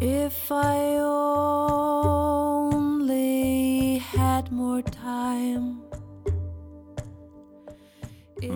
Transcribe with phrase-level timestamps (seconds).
[0.00, 0.98] If I
[2.68, 5.80] only had more time.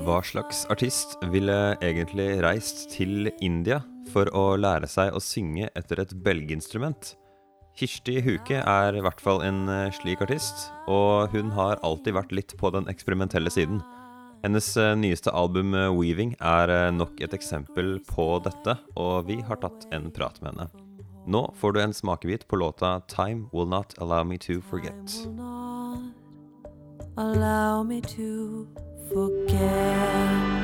[0.04, 3.80] Hva slags artist ville egentlig reist til India
[4.12, 7.16] for å lære seg å synge etter et belginstrument?
[7.72, 12.36] Kirsti Huke er i hvert fall en eh, slik artist, og hun har alltid vært
[12.36, 13.80] litt på den eksperimentelle siden.
[14.44, 19.56] Hennes eh, nyeste album eh, 'Weaving' er nok et eksempel på dette, og vi har
[19.64, 20.89] tatt en prat med henne.
[21.26, 25.26] Nå får du en smakebit på låta 'Time Will Not Allow Me To Forget'.
[27.16, 28.66] allow me to
[29.12, 30.59] forget.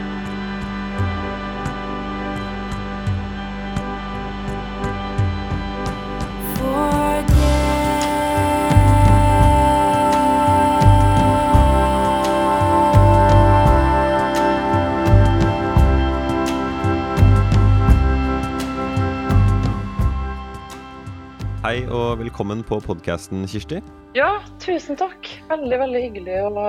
[21.66, 23.80] Hei og velkommen på podkasten, Kirsti.
[24.14, 25.26] Ja, tusen takk.
[25.48, 26.66] Veldig, veldig hyggelig å,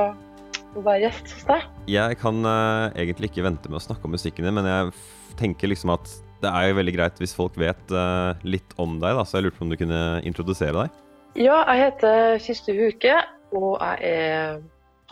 [0.74, 1.68] å være gjest hos deg.
[1.94, 4.90] Jeg kan uh, egentlig ikke vente med å snakke om musikken din, men jeg
[5.38, 6.10] tenker liksom at
[6.42, 9.46] det er jo veldig greit hvis folk vet uh, litt om deg, da, så jeg
[9.46, 11.00] lurte på om du kunne introdusere deg.
[11.46, 13.22] Ja, jeg heter Kirsti Huke,
[13.54, 14.60] og jeg er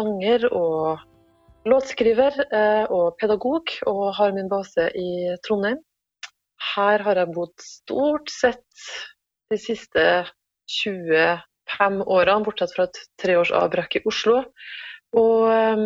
[0.02, 5.77] sanger og låtskriver uh, og pedagog, og har min base i Trondheim.
[6.73, 8.66] Her har jeg bodd stort sett
[9.56, 10.06] de siste
[10.72, 14.42] 25 årene, bortsett fra et treårsavbrekk i Oslo.
[15.16, 15.86] Og em,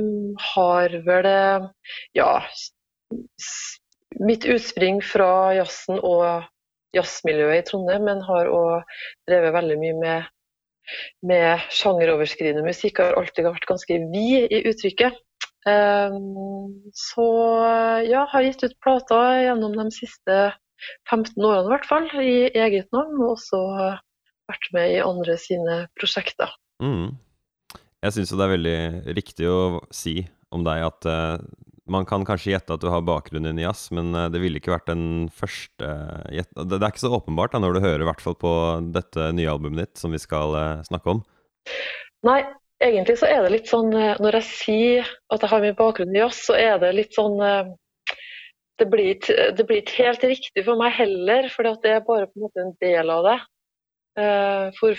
[0.56, 1.28] har vel
[2.18, 2.32] ja,
[4.26, 6.48] mitt utspring fra jazzen og
[6.96, 8.94] jazzmiljøet i Trondheim, men har òg
[9.30, 10.30] drevet veldig mye med,
[11.30, 13.04] med sjangeroverskridende musikk.
[13.04, 15.20] Har alltid vært ganske vid i uttrykket.
[15.68, 17.28] Um, så
[18.08, 20.38] ja, har gitt ut plater gjennom de siste
[21.10, 23.64] 15 årene i hvert fall, i eget navn, og også
[24.50, 26.52] vært med i andre sine prosjekter.
[26.84, 27.18] Mm.
[28.00, 30.22] Jeg syns jo det er veldig riktig å si
[30.56, 31.36] om deg at uh,
[31.90, 34.76] man kan kanskje gjette at du har bakgrunn i jazz, men eh, det ville ikke
[34.76, 35.88] vært den første
[36.30, 36.52] gjett...
[36.54, 38.52] Det, det er ikke så åpenbart da, når du hører i hvert fall på
[38.94, 40.54] dette nye albumet ditt, som vi skal
[40.86, 41.24] snakke om.
[42.30, 42.44] Nei,
[42.86, 46.22] egentlig så er det litt sånn Når jeg sier at jeg har min bakgrunn i
[46.22, 47.42] jazz, så er det litt sånn
[48.80, 52.30] Det blir ikke, det blir ikke helt riktig for meg heller, for det er bare
[52.30, 53.40] en en del av det.
[54.20, 54.96] Eh, For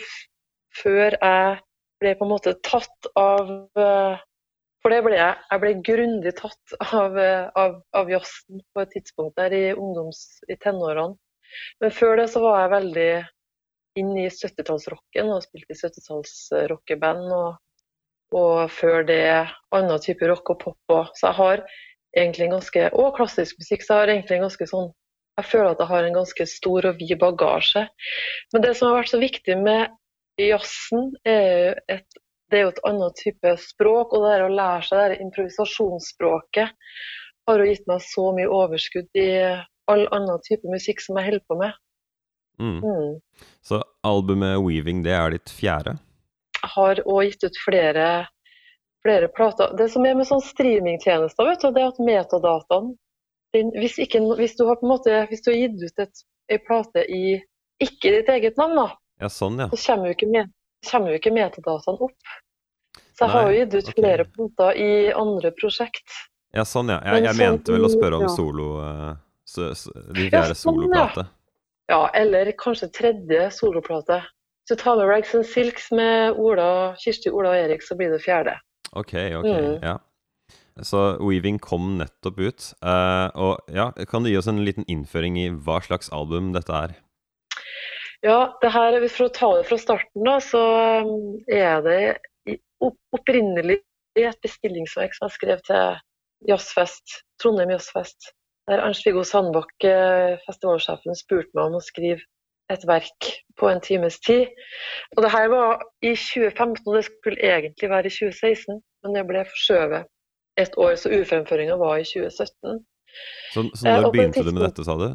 [0.82, 1.60] før jeg
[2.00, 4.20] ble på en måte tatt av eh,
[4.80, 5.40] For det ble jeg.
[5.50, 10.40] Jeg ble grundig tatt av, eh, av, av jazzen på et tidspunkt der i ungdoms...
[10.48, 11.18] i tenårene.
[11.82, 13.10] Men før det så var jeg veldig
[14.00, 17.28] inn i 70-tallsrocken og spilte i 70-tallsrockeband.
[17.36, 17.60] Og,
[18.40, 19.20] og før det
[19.76, 20.80] annen type rock og pop.
[20.96, 21.12] òg.
[21.18, 21.64] så jeg har
[22.16, 23.84] egentlig ganske Og klassisk musikk.
[23.84, 24.90] Så jeg har egentlig en ganske sånn
[25.38, 27.86] Jeg føler at jeg har en ganske stor og vid bagasje.
[28.52, 29.94] Men det som har vært så viktig med
[30.36, 32.20] jazzen, er jo et
[32.50, 36.72] det er jo et annet type språk, og det er å lære seg det improvisasjonsspråket
[37.50, 39.30] har jo gitt meg så mye overskudd i
[39.90, 41.78] all annen type musikk som jeg holder på med.
[42.60, 42.78] Mm.
[42.84, 43.46] Mm.
[43.64, 45.96] Så albumet 'Weaving' det er ditt fjerde?
[46.60, 48.06] Jeg har òg gitt ut flere,
[49.02, 49.74] flere plater.
[49.78, 52.92] Det som er med sånn streamingtjenester, vet du, det er at metadataen
[53.54, 56.20] den, hvis, ikke, hvis, du har på en måte, hvis du har gitt ut et,
[56.54, 57.22] en plate i
[57.82, 58.88] ikke ditt eget navn, da,
[59.24, 59.66] Ja, sånn, ja.
[59.72, 60.50] så kommer jo ikke, me-
[60.86, 62.36] kommer jo ikke metadataen opp.
[62.94, 63.96] Så jeg Nei, har jo gitt ut okay.
[63.98, 66.14] flere punkter i andre prosjekt.
[66.56, 67.00] Ja, sånn, ja.
[67.04, 68.30] Jeg, jeg sånn mente vel å spørre om ja.
[68.34, 68.70] solo
[69.44, 70.60] så, så, Din Ja, sånn, ja.
[70.62, 71.26] soloplate.
[71.90, 74.22] Ja, eller kanskje tredje soloplate.
[74.70, 78.20] Du tar med Rags and Silks med Ola, Kirsti, Ola og Erik, så blir det
[78.22, 78.54] fjerde.
[78.96, 79.82] Ok, ok, Mm.
[79.82, 79.98] ja.
[80.82, 82.72] Så 'Weaving' kom nettopp ut.
[82.82, 86.72] Uh, og ja, kan du gi oss en liten innføring i hva slags album dette
[86.72, 86.94] er?
[88.22, 90.60] Ja, det her, For å ta det fra starten, da, så
[91.04, 92.00] um, er det
[93.12, 93.80] opprinnelig
[94.16, 96.00] et bestillingsverk som jeg skrev til
[96.48, 98.32] Jazzfest, Trondheim Jazzfest.
[98.68, 102.22] Der Ernst-Viggo Sandbakk, eh, festivalsjefen, spurte meg om å skrive
[102.70, 104.46] et verk på en times tid.
[105.16, 109.26] Og det her var i 2015, og det skulle egentlig være i 2016, men det
[109.28, 110.08] ble forskjøvet
[110.60, 112.80] et år, så urfremføringa var i 2017.
[113.54, 115.08] Så, så Eh, når eh, begynte du med dette, sa du?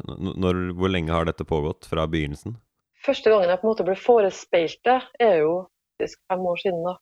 [0.44, 2.58] Når, hvor lenge har dette pågått fra begynnelsen?
[3.06, 5.54] Første gangen jeg på en måte ble forespeilt det, er jo
[5.96, 6.82] faktisk fem år siden.
[6.84, 6.96] da.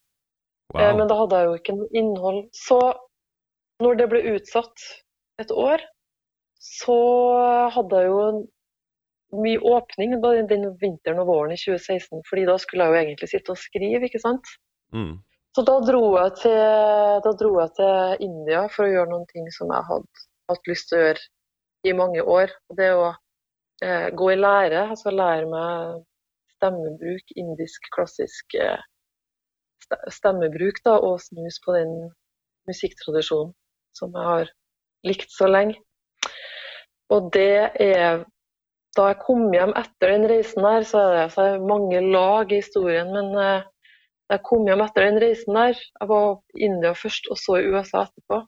[0.78, 2.40] Eh, Men da hadde jeg jo ikke noe innhold.
[2.54, 2.80] Så
[3.82, 4.86] når det ble utsatt
[5.42, 5.82] et år,
[6.64, 6.98] så
[7.74, 8.44] hadde jeg jo en
[9.38, 13.30] mye åpning både den vinteren og våren i 2016, fordi da skulle jeg jo egentlig
[13.30, 14.52] sitte og skrive, ikke sant.
[14.94, 15.14] Mm.
[15.54, 16.62] Så da dro jeg til,
[17.24, 20.90] da dro jeg til India for å gjøre noen ting som jeg hadde hatt lyst
[20.90, 21.26] til å gjøre
[21.86, 22.54] i mange år.
[22.70, 23.04] Og det å
[23.84, 26.02] eh, gå i lære, altså lære meg
[26.56, 28.82] stemmebruk, indisk klassisk eh,
[30.10, 31.94] stemmebruk, da, og snus på den
[32.68, 33.54] musikktradisjonen
[33.94, 34.52] som jeg har
[35.06, 35.78] likt så lenge.
[37.14, 38.24] Og det er
[38.94, 42.00] Da jeg kom hjem etter den reisen der, så er det, så er det mange
[42.14, 43.66] lag i historien, men eh,
[44.24, 47.58] da jeg kom hjem etter den reisen der Jeg var i India først, og så
[47.58, 48.40] i USA etterpå.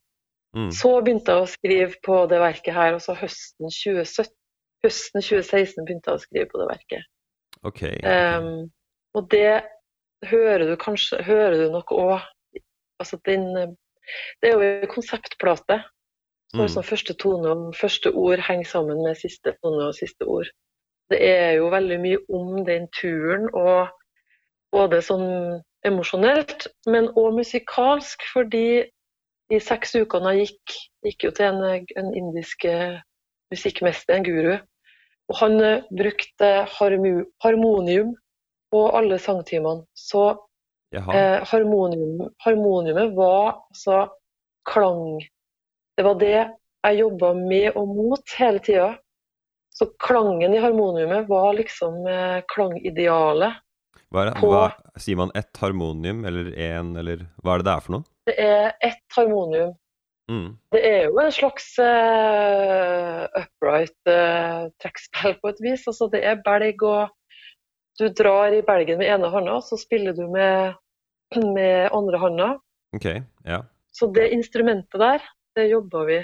[0.56, 0.70] Mm.
[0.72, 4.32] Så begynte jeg å skrive på det verket her, og så høsten 2017
[4.84, 7.06] Høsten 2016 begynte jeg å skrive på det verket.
[7.62, 7.80] Ok.
[7.80, 7.96] okay.
[8.04, 8.68] Um,
[9.16, 9.64] og det
[10.28, 12.18] hører du kanskje Hører du nok òg
[13.00, 13.72] altså den, eh,
[14.40, 15.80] Det er jo en konseptplate.
[16.52, 16.62] Så Mm.
[16.62, 20.46] liksom første tone og første ord henger sammen med siste tone og siste ord.
[21.10, 23.88] Det er jo veldig mye om den turen, og
[24.72, 28.84] både sånn emosjonelt, men òg musikalsk, fordi
[29.50, 30.76] de seks ukene jeg gikk,
[31.06, 32.98] gikk jo til en, en indisk eh,
[33.54, 34.56] musikkmester, en guru,
[35.28, 36.50] og han eh, brukte
[37.42, 38.16] harmonium
[38.72, 39.84] på alle sangtimene.
[39.94, 40.36] Så
[41.14, 44.08] eh, harmonium, harmoniumet var altså
[44.66, 45.22] klang.
[45.96, 48.90] Det var det jeg jobba med og mot hele tida.
[49.76, 53.56] Så klangen i harmoniumet var liksom eh, klangidealet.
[54.12, 54.36] Hva er det?
[54.40, 54.68] på- Hva,
[55.02, 58.06] sier man ett harmonium eller én, eller hva er det det er for noe?
[58.30, 59.74] Det er ett harmonium.
[60.30, 60.46] Mm.
[60.74, 65.84] Det er jo en slags eh, upright eh, trekkspill på et vis.
[65.90, 67.12] Altså, det er belg, og
[68.00, 70.74] du drar i belgen med ene hånda, så spiller du med,
[71.36, 72.48] med andre hånda.
[72.96, 73.62] Okay, ja.
[73.96, 75.22] Så det instrumentet der,
[75.56, 76.18] det jobba vi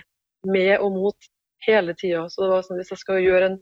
[0.53, 1.29] med og mot
[1.67, 2.27] hele tida.
[2.31, 3.59] Så det var sånn hvis jeg skal en,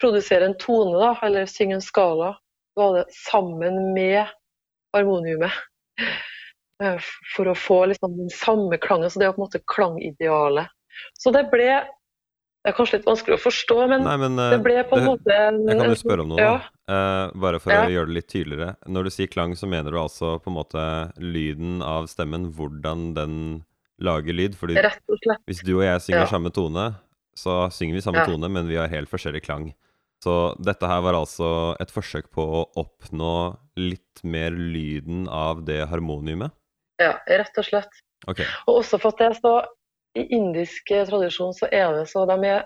[0.00, 2.34] produsere en tone, da, eller synge en skala,
[2.78, 4.26] var det sammen med
[4.96, 5.52] harmoniumet.
[6.82, 6.96] Eh,
[7.36, 9.10] For å få liksom den samme klangen.
[9.12, 10.70] Så det er på en måte klangidealet.
[11.20, 11.82] Så det ble
[12.60, 15.00] Det er kanskje litt vanskelig å forstå, men Nei, men eh, det ble på en
[15.00, 16.56] det- måte en- Jeg kan jo spørre om noe, ja.
[16.92, 17.86] Eh, bare for Ja.
[17.86, 18.76] å gjøre det litt tydeligere.
[18.86, 23.14] Når du sier klang, så mener du altså på en måte lyden av stemmen, hvordan
[23.14, 23.64] den
[24.00, 24.56] lager lyd?
[24.58, 24.76] Fordi
[25.46, 26.30] hvis du og jeg synger Ja.
[26.32, 26.94] samme tone,
[27.36, 28.26] så synger vi samme Ja.
[28.26, 29.72] tone, men vi har helt forskjellig klang.
[30.22, 35.88] Så dette her var altså et forsøk på å oppnå litt mer lyden av det
[35.88, 36.50] harmoniumet?
[37.00, 37.88] Ja, rett og slett.
[38.28, 38.44] Okay.
[38.68, 39.54] Og også for at det er så
[40.16, 42.64] I indisk eh, tradisjon så er det så de er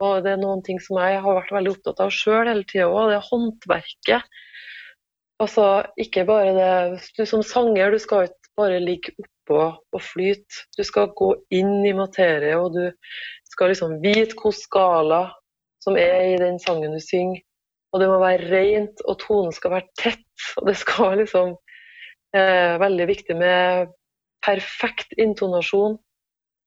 [0.00, 2.84] Og det er noen ting som jeg har vært veldig opptatt av sjøl hele tida
[2.86, 4.22] òg, det er håndverket.
[5.40, 9.60] Altså ikke bare det Du som sanger, du skal ikke bare ligge oppå
[9.92, 10.64] og flyte.
[10.76, 12.90] Du skal gå inn i materie, og du
[13.50, 15.20] skal liksom vite hvilken skala
[15.84, 17.42] som er i den sangen du synger.
[17.94, 20.24] Og det må være rent, og tonen skal være tett.
[20.58, 21.54] Og det skal liksom
[22.36, 23.92] eh, Veldig viktig med
[24.44, 25.96] perfekt intonasjon.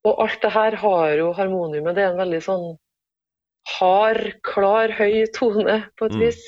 [0.08, 1.96] Og alt det her har jo harmoniumet.
[1.98, 2.70] Det er en veldig sånn
[3.76, 6.24] hard, klar, høy tone på et Mm.
[6.24, 6.40] vis.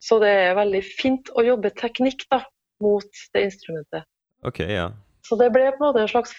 [0.00, 2.44] Så det er veldig fint å jobbe teknikk da,
[2.80, 4.04] mot det instrumentet.
[4.44, 4.90] Ok, ja.
[5.24, 6.34] Så det ble på en måte en slags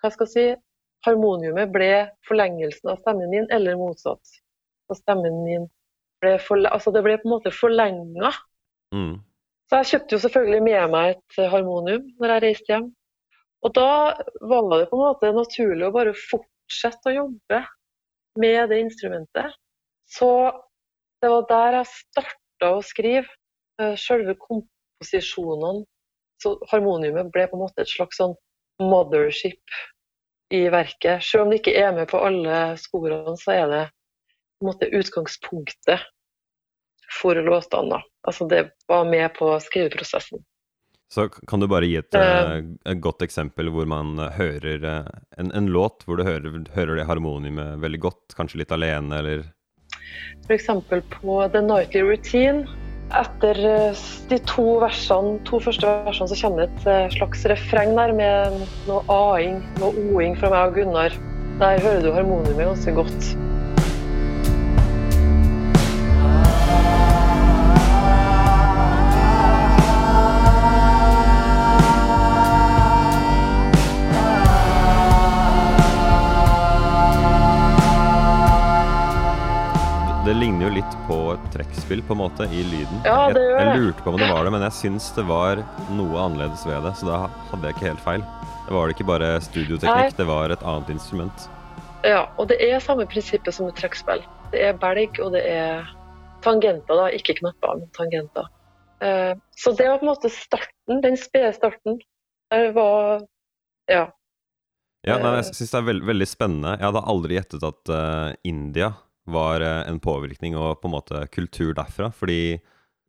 [0.00, 0.44] hva skal jeg si,
[1.06, 1.90] Harmoniumet ble
[2.28, 4.20] forlengelsen av stemmen min, eller motsatt.
[4.88, 5.62] Så stemmen min
[6.20, 8.32] ble for, altså det ble på en måte forlenga.
[8.92, 9.14] Mm.
[9.70, 12.88] Så jeg kjøpte jo selvfølgelig med meg et harmonium når jeg reiste hjem.
[13.64, 13.86] Og da
[14.50, 17.62] var det på en måte naturlig å bare fortsette å jobbe
[18.40, 19.56] med det instrumentet.
[20.10, 20.28] Så
[21.22, 23.28] det var der jeg starta å skrive.
[23.80, 25.86] eh, Selve komposisjonene.
[26.42, 28.36] Så harmoniumet ble på en måte et slags sånn
[28.80, 29.60] mothership
[30.50, 31.22] i verket.
[31.22, 34.88] Selv om det ikke er med på alle sporene, så er det på en måte
[34.88, 36.06] utgangspunktet
[37.20, 38.00] for låtene.
[38.28, 40.42] Altså det var med på skriveprosessen.
[41.10, 42.52] Så kan du bare gi et, Eh.
[42.56, 45.06] eh, et godt eksempel hvor man hører eh,
[45.38, 49.42] en, en låt hvor du hører, hører det harmoniumet veldig godt, kanskje litt alene, eller
[50.46, 50.66] F.eks.
[51.20, 52.66] på The Nightly Routine.
[53.10, 57.96] Etter eh, de to versene, to første versene så kommer det et eh, slags refreng
[57.98, 61.16] der med noe a-ing, noe o-ing fra meg og Gunnar.
[61.60, 63.32] Der hører du harmoniumet ganske godt.
[80.70, 83.00] Jo litt på et trekkspill på en måte i lyden.
[83.06, 85.24] Ja, det gjør jeg jeg lurte på om det var det, men jeg syns det
[85.28, 85.62] var
[85.96, 87.16] noe annerledes ved det, så da
[87.50, 88.24] hadde jeg ikke helt feil.
[88.68, 90.18] Det var det ikke bare studioteknikk, Nei.
[90.20, 91.48] det var et annet instrument.
[92.06, 94.22] Ja, og det er samme prinsippet som et trekkspill.
[94.54, 95.90] Det er belg, og det er
[96.44, 97.08] tangenter, da.
[97.18, 98.46] Ikke knapper, men tangenter.
[99.02, 101.98] Eh, Så det var på en måte starten, den spede starten.
[102.50, 103.26] Det var
[103.90, 104.06] Ja.
[105.06, 105.42] Ja, nei, Eh.
[105.42, 106.76] jeg syns det er veld, veldig spennende.
[106.78, 108.92] Jeg hadde aldri gjettet at uh, India
[109.32, 112.10] var eh, en påvirkning og på en måte kultur derfra.
[112.16, 112.60] Fordi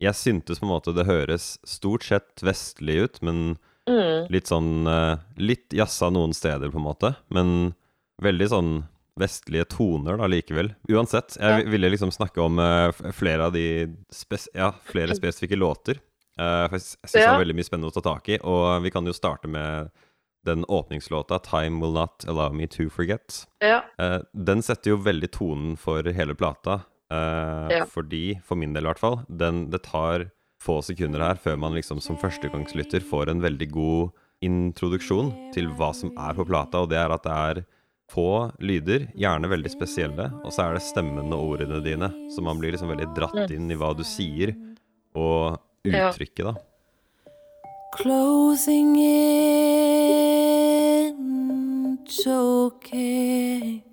[0.01, 3.59] jeg syntes på en måte det høres stort sett vestlig ut, men
[3.89, 4.27] Mm.
[4.29, 7.15] litt sånn eh, Litt jazza noen steder, på en måte.
[7.33, 7.73] Men
[8.21, 8.69] veldig sånn
[9.19, 10.69] vestlige toner da likevel.
[10.87, 13.65] Uansett, jeg ville liksom snakke om eh, flere av de
[14.13, 15.97] spes ja, flere spesifikke låter.
[16.37, 17.25] For jeg syns ja.
[17.25, 18.37] det var veldig mye spennende å ta tak i.
[18.39, 19.89] Og vi kan jo starte med
[20.45, 23.45] den åpningslåta 'Time Will Not Allow Me To Forget'.
[23.61, 23.83] Ja.
[23.99, 26.81] Eh, den setter jo veldig tonen for hele plata.
[27.11, 27.85] eh, Ja.
[27.85, 30.31] Fordi, for min del i hvert fall, den, det tar
[30.61, 35.91] få sekunder her før man liksom som førstegangslytter får en veldig god introduksjon til hva
[35.93, 37.65] som er på plata, og det er at det er
[38.11, 42.59] få lyder, gjerne veldig spesielle, og så er det stemmen og ordene dine, så man
[42.59, 43.55] blir liksom veldig dratt Mm.
[43.55, 44.53] inn i hva du sier,
[45.15, 46.53] og uttrykket, da.
[47.91, 49.97] Closing in,
[52.07, 53.83] choking.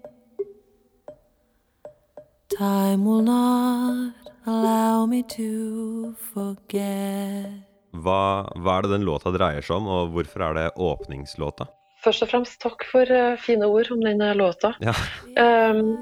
[2.49, 4.15] Time will not
[4.47, 7.47] allow me to forget.
[7.91, 11.67] Hva, hva er det den låta dreier seg om, og hvorfor er det åpningslåta?
[12.05, 14.79] Først og fremst takk for uh, fine ord om den låta.
[14.79, 14.95] Ja.
[15.35, 15.99] Um,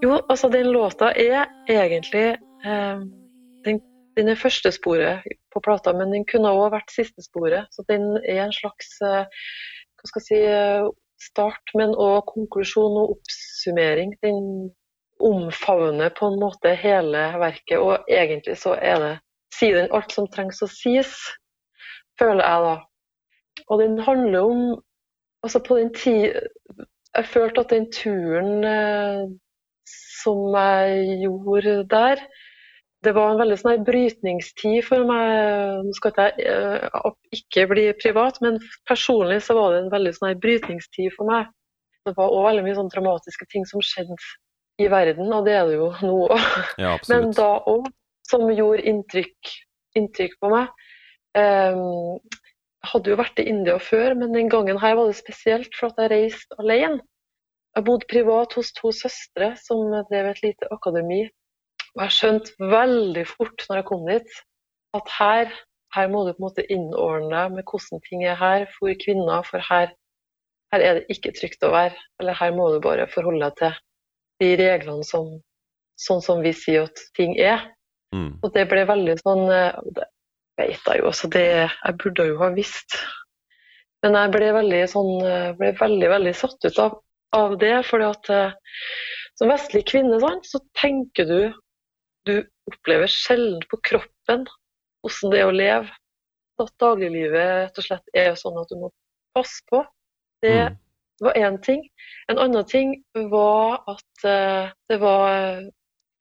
[0.00, 3.12] jo, altså den låta er egentlig um,
[3.68, 3.84] den,
[4.16, 7.68] den er første sporet på plata, men den kunne òg vært siste sporet.
[7.74, 10.88] Så den er en slags eh, hva skal jeg si, eh,
[11.26, 14.16] start, men òg konklusjon og oppsummering.
[14.24, 14.70] Den
[15.24, 19.14] omfavner på en måte hele verket, og egentlig så er det
[19.56, 21.14] sier den alt som trengs å sies,
[22.20, 22.74] føler jeg da.
[23.66, 24.60] Og den handler om
[25.44, 26.32] Altså på den tid
[27.14, 29.20] Jeg følte at den turen eh,
[29.86, 32.22] som jeg gjorde der,
[33.06, 35.82] det var en veldig sånn brytningstid for meg.
[35.86, 38.58] Nå skal jeg eh, ikke bli privat, men
[38.88, 41.52] personlig så var det en veldig sånn brytningstid for meg.
[42.06, 44.18] Det var òg veldig mye sånn dramatiske ting som skjedde
[44.82, 46.50] i verden, og det er det jo nå òg.
[46.84, 47.86] Ja, Men da òg,
[48.26, 49.54] som gjorde inntrykk,
[49.98, 50.74] inntrykk på meg.
[51.36, 52.18] Um,
[52.86, 56.02] hadde jo vært i India før, men den gangen her var det spesielt for at
[56.02, 57.00] jeg reiste alene.
[57.76, 61.26] Jeg bodde privat hos to søstre som drev et lite akademi.
[61.96, 64.40] Og jeg skjønte veldig fort når jeg kom dit,
[64.96, 65.52] at her,
[65.96, 69.46] her må du på en måte innordne deg med hvordan ting er her for kvinner,
[69.48, 69.94] for her,
[70.74, 71.96] her er det ikke trygt å være.
[72.20, 73.80] Eller her må du bare forholde deg til
[74.42, 75.32] de reglene som,
[75.96, 77.64] sånn som vi sier at ting er.
[78.14, 78.36] Mm.
[78.44, 80.04] Og det ble veldig sånn eh, Det
[80.60, 81.28] vet jeg jo, altså.
[81.32, 83.00] det Jeg burde jo ha visst.
[84.04, 86.98] Men jeg ble veldig sånn eh, ble veldig, veldig satt ut av,
[87.36, 87.76] av det.
[87.88, 88.76] fordi at eh,
[89.36, 91.40] som vestlig kvinne sant, så tenker du
[92.26, 92.34] Du
[92.70, 94.46] opplever sjelden på kroppen
[95.04, 95.92] hvordan det er å leve.
[96.62, 98.90] At dagliglivet rett og slett er sånn at du må
[99.36, 99.82] passe på.
[100.42, 100.76] Det Mm.
[101.20, 101.82] var én ting.
[102.28, 105.62] En annen ting var at eh, det var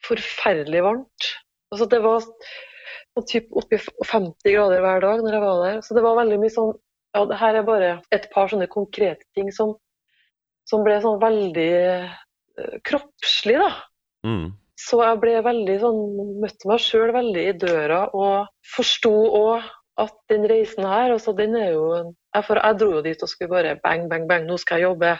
[0.05, 1.29] forferdelig varmt.
[1.71, 5.81] Altså det var sånn typ oppi 50 grader hver dag når jeg var der.
[5.81, 6.73] Så det var veldig mye sånn
[7.15, 9.69] Ja, det her er bare et par sånne konkrete ting som,
[10.67, 12.09] som ble sånn veldig eh,
[12.83, 13.69] kroppslig, da.
[14.27, 14.49] Mm.
[14.79, 15.99] Så jeg ble veldig sånn
[16.43, 19.69] Møtte meg sjøl veldig i døra og forsto òg
[20.03, 23.29] at den reisen her, altså den er jo jeg, for jeg dro jo dit og
[23.31, 25.13] skulle bare bang, bang, bang, nå skal jeg jobbe.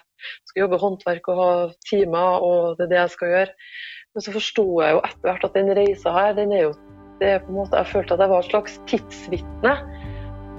[0.50, 1.52] Skal jobbe håndverk og ha
[1.88, 3.54] timer, og det er det jeg skal gjøre.
[4.12, 6.74] Men så forsto jeg jo etter hvert at den reisa her, den er jo
[7.22, 9.74] det er på en måte, Jeg følte at jeg var et slags tidsvitne.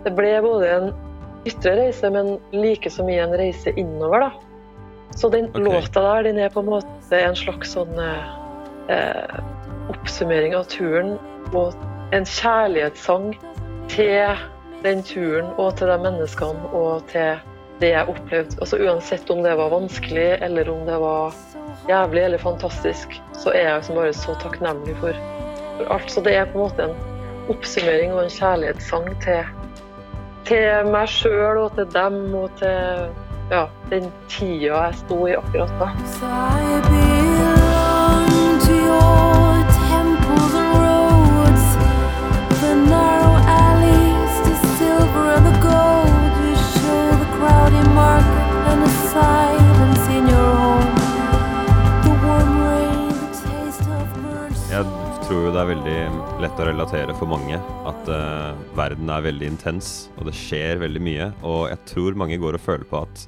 [0.06, 0.86] Det ble både en
[1.46, 4.30] ytre reise, men like så mye en reise innover, da.
[5.16, 5.62] Så den okay.
[5.68, 8.00] låta der, den er på en måte en slags sånn
[8.92, 9.38] eh,
[9.92, 11.16] oppsummering av turen
[11.52, 11.74] og
[12.14, 13.34] en kjærlighetssang
[13.90, 14.46] til
[14.84, 17.38] den turen og til de menneskene og til
[17.80, 18.56] det jeg opplevde.
[18.60, 21.34] Altså Uansett om det var vanskelig eller om det var
[21.88, 25.18] jævlig eller fantastisk, så er jeg bare så takknemlig for,
[25.76, 26.10] for alt.
[26.10, 26.96] Så det er på en måte en
[27.52, 29.52] oppsummering og en kjærlighetssang til,
[30.48, 33.12] til meg sjøl og til dem og til
[33.50, 37.55] ja, den tida jeg sto i akkurat da.
[55.36, 60.06] Tror det er veldig lett å relatere for mange at uh, verden er veldig intens,
[60.16, 61.26] og det skjer veldig mye.
[61.44, 63.24] Og jeg tror mange går og føler på at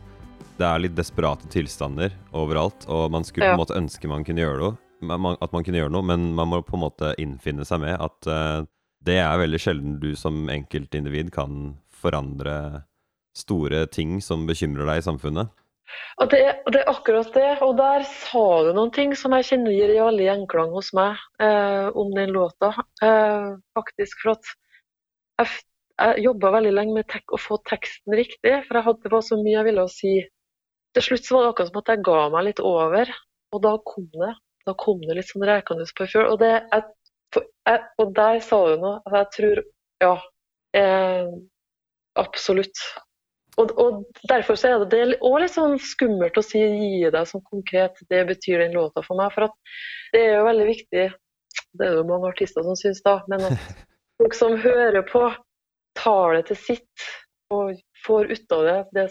[0.56, 4.40] det er litt desperate tilstander overalt, og man skulle på en måte ønske man kunne
[4.40, 7.84] gjøre noe, at man kunne gjøre noe, men man må på en måte innfinne seg
[7.84, 8.64] med at uh,
[9.04, 12.86] det er veldig sjelden du som enkeltindivid kan forandre
[13.36, 15.52] store ting som bekymrer deg i samfunnet.
[16.18, 16.40] Og det,
[16.72, 17.50] det er akkurat det.
[17.64, 21.88] Og der sa du noen ting som jeg kjenner gir veldig gjenklang hos meg eh,
[21.98, 22.72] om den låta.
[23.04, 24.50] Eh, faktisk for at
[25.38, 25.54] jeg,
[25.98, 29.24] jeg jobba veldig lenge med tek, å få teksten riktig, for jeg hadde, det var
[29.26, 30.14] så mye jeg ville si.
[30.96, 33.12] Til slutt så var det akkurat som at jeg ga meg litt over,
[33.54, 34.32] og da kom det.
[34.68, 36.32] Da kom det litt sånn rekende på fjøl.
[36.34, 37.44] Og,
[38.02, 38.98] og der sa du noe.
[39.04, 39.62] Altså, jeg tror
[40.04, 40.16] Ja.
[40.76, 41.30] Eh,
[42.20, 42.82] absolutt.
[43.58, 47.42] Og, og, Derfor så er det, òg litt sånn skummelt å si, gi deg som
[47.46, 49.34] konkret det betyr den låta for meg.
[49.34, 49.48] For
[50.14, 51.06] det er jo veldig viktig,
[51.78, 53.58] det er jo mange artister som syns da, men at
[54.20, 55.26] folk som hører på,
[55.98, 57.08] tar det til sitt
[57.54, 59.06] og får ut av det, det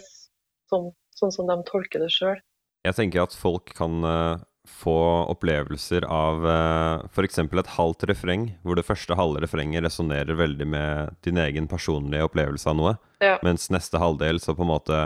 [0.70, 2.38] som, sånn som de tolker det sjøl.
[2.86, 4.96] Jeg tenker at folk kan uh, få
[5.32, 7.40] opplevelser av uh, f.eks.
[7.40, 12.68] et halvt refreng, hvor det første halve refrenget resonnerer veldig med din egen personlige opplevelse
[12.70, 12.94] av noe,
[13.24, 13.36] ja.
[13.46, 15.00] mens neste halvdel så på en måte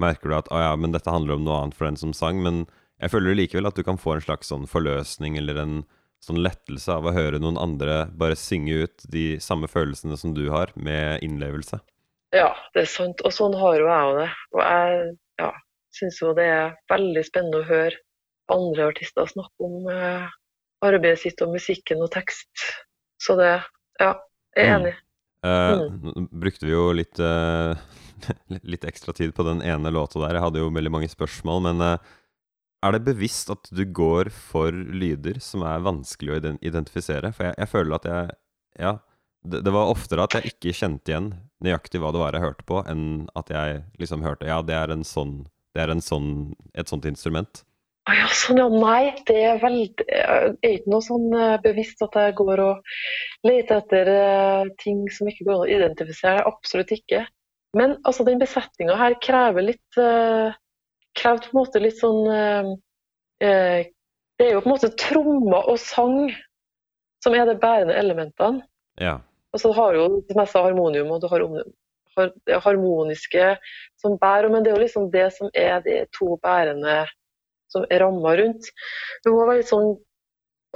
[0.00, 2.40] merker du at å ja, men dette handler om noe annet for den som sang,
[2.44, 2.64] men
[3.00, 5.80] jeg føler likevel at du kan få en slags sånn forløsning eller en
[6.24, 10.46] sånn lettelse av å høre noen andre bare synge ut de samme følelsene som du
[10.52, 11.80] har, med innlevelse.
[12.36, 13.24] Ja, det er sant.
[13.24, 14.28] Og sånn har jo jeg òg det.
[14.54, 15.00] Og jeg
[15.40, 15.48] ja,
[15.96, 17.96] syns jo det er veldig spennende å høre
[18.52, 20.26] andre artister snakke om eh,
[20.86, 22.50] arbeidet sitt og musikken og tekst.
[23.20, 23.60] Så det
[24.00, 24.14] Ja,
[24.56, 24.80] jeg er mm.
[24.80, 24.94] enig.
[25.44, 26.06] Mm.
[26.16, 27.76] Uh, brukte vi jo litt, uh,
[28.64, 30.38] litt ekstra tid på den ene låta der.
[30.38, 32.16] Jeg hadde jo veldig mange spørsmål, men uh,
[32.80, 37.32] er det bevisst at du går for lyder som er vanskelig å identifisere?
[37.36, 38.36] For jeg, jeg føler at jeg
[38.80, 38.92] Ja,
[39.44, 41.32] det, det, var oftere at jeg ikke kjente igjen
[41.64, 44.92] nøyaktig hva det var jeg hørte på, enn at jeg liksom hørte Ja, det er,
[44.92, 45.42] en sånn,
[45.76, 47.64] det er en sånn, et sånt instrument.
[48.10, 48.66] Å ja, sånn ja.
[48.72, 52.96] Nei, det er veldig er ikke noe sånn eh, bevisst at jeg går og
[53.46, 56.42] leter etter uh, ting som ikke går an å identifisere.
[56.48, 57.22] Absolutt ikke.
[57.78, 60.50] Men altså, den besetninga her krever litt uh,
[61.18, 62.68] Krever på en måte litt sånn uh,
[63.42, 66.30] Det er jo på en måte trommer og sang
[67.22, 68.64] som er de bærende elementene.
[68.98, 69.18] Ja.
[69.54, 71.44] Og så har jo det meste harmonium, og du har,
[72.16, 73.48] har harmoniske
[74.00, 77.02] som bærer, men det er jo liksom det som er de to bærende
[77.72, 78.70] som er ramma rundt.
[79.26, 79.94] Må være litt sånn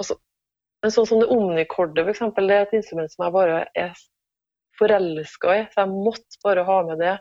[0.01, 0.17] også,
[0.85, 2.23] en sånn som det omnikordet, f.eks.
[2.37, 3.93] Det er et instrument som jeg bare er
[4.79, 7.15] forelska i, så jeg måtte bare ha med det.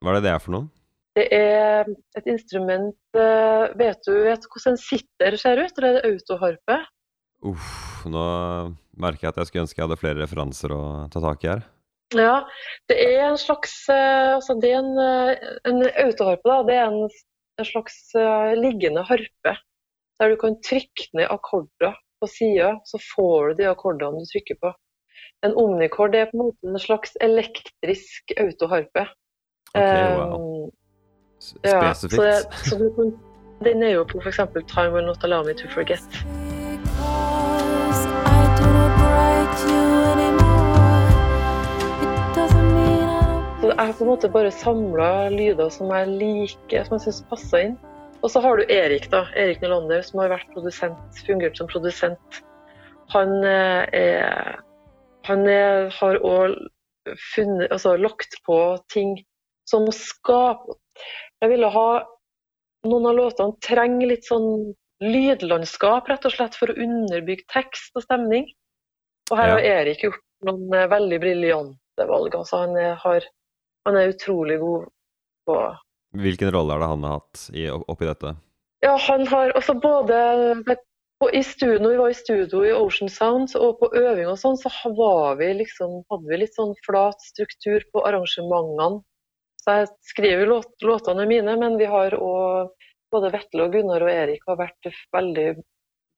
[0.00, 0.70] Hva er det det er for noe?
[1.18, 5.72] Det er et instrument eh, Vet du vet hvordan en sitter ser ut?
[5.80, 6.76] Eller er det autoharpe?
[7.50, 8.22] Uff, nå
[9.00, 11.64] merker jeg at jeg skulle ønske jeg hadde flere referanser å ta tak i her.
[12.14, 12.36] Ja,
[12.90, 16.46] det er en slags eh, altså det er en, eh, en autoharpe.
[16.46, 17.02] da, Det er en
[17.60, 19.56] en slags uh, liggende harpe.
[20.20, 24.58] Der du kan trykke ned akkorder på sida, så får du de akkordene du trykker
[24.60, 24.74] på.
[25.46, 29.06] En omnikord er på en måte en slags elektrisk autoharpe.
[29.72, 30.68] Okay, wow.
[31.40, 31.72] Spesifikt.
[31.72, 32.34] Ja, så, det,
[32.68, 33.10] så
[33.64, 34.40] den er jo på f.eks.
[34.68, 36.49] 'Time Will Not Allow Me To Forget'.
[43.70, 47.66] Jeg har på en måte bare samla lyder som jeg liker, som jeg syns passer
[47.68, 47.78] inn.
[48.20, 49.24] Og så har du Erik, da.
[49.38, 52.40] Erik Nylander, som har vært produsent, fungert som produsent.
[53.14, 54.60] Han, eh, er,
[55.26, 56.54] han er, har òg
[57.32, 58.56] funnet Altså lagt på
[58.92, 59.16] ting
[59.66, 60.76] som skaper
[61.40, 61.88] Jeg ville ha
[62.86, 68.04] Noen av låtene trenger litt sånn lydlandskap, rett og slett, for å underbygge tekst og
[68.04, 68.46] stemning.
[69.30, 69.54] Og her ja.
[69.56, 72.36] har Erik gjort noen eh, veldig briljante valg.
[72.36, 73.26] Altså, han har
[73.88, 74.90] han er utrolig god
[75.48, 75.56] på
[76.20, 78.32] Hvilken rolle er det han har hatt i, oppi dette?
[78.82, 80.16] Ja, han har også både
[81.32, 84.56] i studio, Når vi var i studio i Ocean Sound og på øving og sånn,
[84.58, 89.02] så var vi liksom, hadde vi litt sånn flat struktur på arrangementene.
[89.60, 92.72] Så jeg skriver låt, låtene mine, men vi har òg
[93.12, 95.48] både Vetle og Gunnar og Erik har vært veldig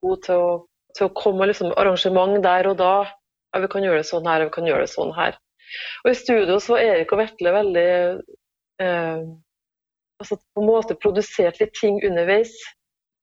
[0.05, 0.53] gode til å,
[0.95, 2.93] til å komme med liksom arrangement der og da.
[3.51, 5.35] Ja, vi kan gjøre det sånn her, vi kan gjøre det sånn her.
[6.03, 7.89] Og I studio så var Erik og Vetle veldig
[8.83, 9.25] eh,
[10.23, 12.53] altså på en måte produsert litt ting underveis.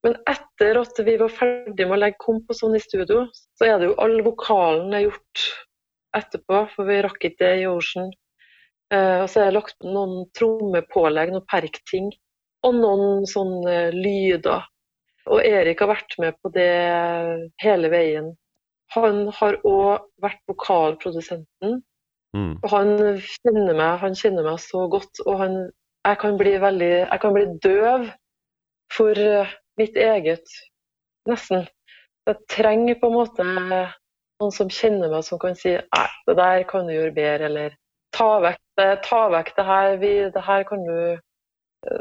[0.04, 3.26] Men etter at vi var ferdig med å legge komp og sånn i studio,
[3.58, 5.44] så er det jo all vokalen er gjort
[6.16, 8.10] etterpå, for vi rakk ikke det i Ocean.
[8.90, 12.08] Eh, og så er det lagt noen trommepålegg, noen perkting,
[12.66, 14.64] og noen sånne lyder.
[15.30, 16.70] Og Erik har vært med på det
[17.62, 18.32] hele veien.
[18.96, 21.78] Han har òg vært vokalprodusenten
[22.37, 22.53] Mm.
[22.62, 22.93] Og han
[23.25, 25.57] kjenner, meg, han kjenner meg så godt, og han,
[26.07, 28.07] jeg, kan bli veldig, jeg kan bli døv
[28.95, 30.55] for eh, mitt eget,
[31.31, 31.66] nesten.
[32.29, 36.66] Jeg trenger på en måte noen som kjenner meg, som kan si nei, det der
[36.71, 37.75] kan du gjøre bedre, eller
[38.14, 41.19] ta vekk det, ta vekk det her, vi, det her kan du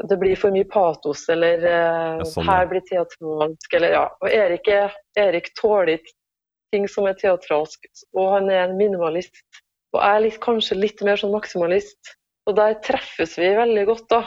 [0.08, 4.06] det blir for mye patos, eller eh, Ja, sånn, her blir teatralsk, eller ja.
[4.20, 6.12] Og Erik, er, Erik tåler ikke
[6.74, 9.40] ting som er teatralsk, og han er en minimalist.
[9.96, 12.14] Og jeg er kanskje litt mer sånn maksimalist.
[12.48, 14.22] Og der treffes vi veldig godt, da.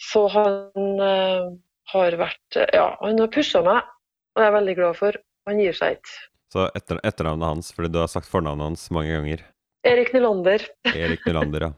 [0.00, 1.50] Så han eh,
[1.94, 3.86] har vært eh, Ja, han har pusha meg,
[4.34, 5.18] og jeg er veldig glad for.
[5.48, 6.18] Han gir seg ikke.
[6.54, 9.42] Så etter, etternavnet hans, fordi du har sagt fornavnet hans mange ganger.
[9.86, 10.64] Erik Nylander.
[10.94, 11.72] Erik Nylander, ja.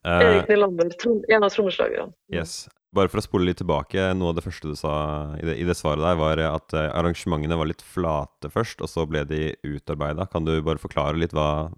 [0.00, 0.92] Eh, Erik Nylander,
[1.34, 2.14] en av trommeslagerne.
[2.32, 2.62] yes.
[2.90, 4.92] Bare for å spole litt tilbake, noe av det første du sa
[5.38, 9.04] i det, i det svaret der, var at arrangementene var litt flate først, og så
[9.06, 10.26] ble de utarbeida.
[10.32, 11.68] Kan du bare forklare litt hva,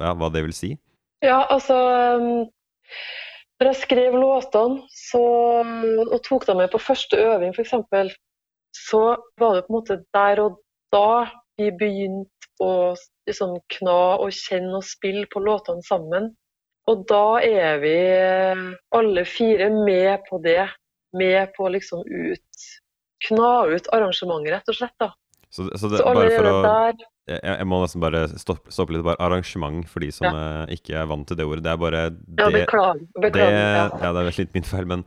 [0.00, 0.72] ja, hva det vil si?
[1.22, 1.76] Ja, altså
[2.18, 2.48] um,
[3.60, 5.22] Når jeg skrev låtene så,
[6.08, 8.16] og tok dem med på første øving, f.eks.,
[8.72, 9.02] så
[9.38, 10.58] var det på en måte der og
[10.92, 11.28] da
[11.60, 12.94] vi begynte å
[13.28, 16.30] liksom kna og kjenne og spille på låtene sammen.
[16.90, 18.62] Og da er vi eh,
[18.96, 20.64] alle fire med på det.
[21.14, 22.70] Med på liksom ut
[23.22, 24.94] Kna ut arrangementet, rett og slett.
[24.98, 25.12] da.
[25.46, 28.94] Så, så det, Så bare for å der jeg, jeg må nesten bare stoppe, stoppe
[28.96, 29.04] litt.
[29.06, 31.64] Bare arrangement for de som eh, ikke er vant til det ordet.
[31.66, 33.04] Det er bare Ja, det, beklager.
[33.04, 33.84] det, beklager ja.
[34.02, 35.04] ja, det er litt min feil, men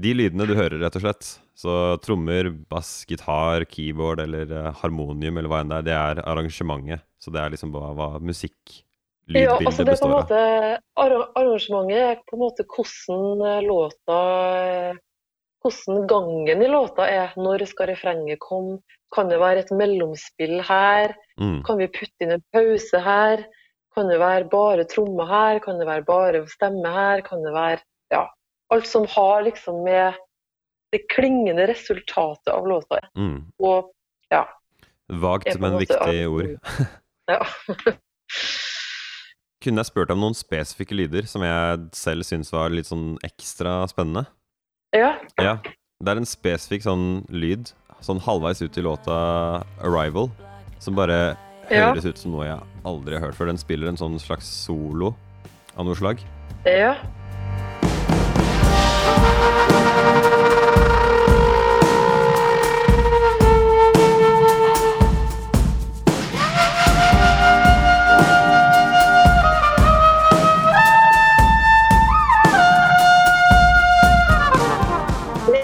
[0.00, 1.32] de lydene du hører, rett og slett.
[1.60, 6.22] Så trommer, bass, gitar, keyboard eller eh, harmonium eller hva enn det er, det er
[6.24, 7.04] arrangementet.
[7.20, 8.80] Så det er liksom hva, hva musikk,
[9.30, 10.38] Ja, altså det er på en måte,
[10.98, 14.16] Arrangementet er på en måte hvordan eh, låta
[15.60, 17.34] Hvordan gangen i låta er.
[17.36, 18.78] Når skal refrenget komme?
[19.12, 21.12] Kan det være et mellomspill her?
[21.40, 23.44] Mm, Kan vi putte inn en pause her?
[23.94, 25.60] Kan det være bare tromme her?
[25.64, 27.22] Kan det være bare stemme her?
[27.26, 27.80] Kan det være
[28.12, 28.26] ja,
[28.74, 30.18] alt som har liksom med
[30.92, 33.52] det klingende resultatet av låta mm.
[33.62, 33.92] og
[34.30, 34.44] ja.
[35.10, 36.50] Vagt, men måte viktig ord.
[37.30, 37.40] ja.
[39.60, 43.82] Kunne jeg spurt om noen spesifikke lyder som jeg selv syns var litt sånn ekstra
[43.90, 44.26] spennende?
[44.96, 45.16] ja.
[45.38, 45.58] Ja.
[46.00, 49.16] Det er en spesifikk sånn lyd, sånn halvveis ut i låta
[49.84, 50.30] 'Arrival',
[50.80, 51.36] som bare
[51.70, 51.92] Ja.
[51.92, 53.46] høres ut som noe jeg aldri har hørt før.
[53.52, 55.14] Den spiller en sånn slags solo
[55.76, 56.18] av noe slag.
[56.66, 56.96] ja.